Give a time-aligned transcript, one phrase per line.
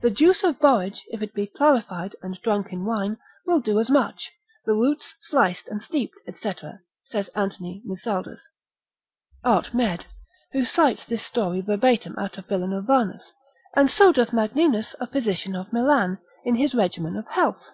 [0.00, 3.90] The juice of borage, if it be clarified, and drunk in wine, will do as
[3.90, 4.32] much,
[4.64, 6.54] the roots sliced and steeped, &c.
[7.04, 7.60] saith Ant.
[7.60, 8.40] Mizaldus,
[9.44, 9.74] art.
[9.74, 10.06] med.
[10.52, 13.30] who cities this story verbatim out of Villanovanus,
[13.76, 16.16] and so doth Magninus a physician of Milan,
[16.46, 17.72] in his regimen of health.